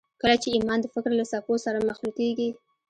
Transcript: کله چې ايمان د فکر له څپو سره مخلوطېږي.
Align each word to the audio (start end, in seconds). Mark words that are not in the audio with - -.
کله 0.21 0.35
چې 0.41 0.49
ايمان 0.55 0.79
د 0.81 0.85
فکر 0.93 1.11
له 1.19 1.25
څپو 1.31 1.53
سره 1.65 1.85
مخلوطېږي. 1.89 2.49